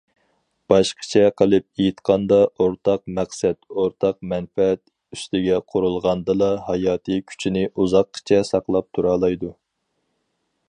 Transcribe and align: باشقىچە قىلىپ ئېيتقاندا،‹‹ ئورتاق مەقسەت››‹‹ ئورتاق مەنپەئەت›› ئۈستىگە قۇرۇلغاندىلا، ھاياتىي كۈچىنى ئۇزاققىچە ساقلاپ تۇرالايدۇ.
باشقىچە 0.71 1.21
قىلىپ 1.41 1.81
ئېيتقاندا،‹‹ 1.83 2.39
ئورتاق 2.65 3.01
مەقسەت››‹‹ 3.19 3.69
ئورتاق 3.81 4.17
مەنپەئەت›› 4.31 4.81
ئۈستىگە 5.17 5.59
قۇرۇلغاندىلا، 5.73 6.51
ھاياتىي 6.69 7.21
كۈچىنى 7.33 7.67
ئۇزاققىچە 7.69 8.41
ساقلاپ 8.53 8.89
تۇرالايدۇ. 8.99 9.53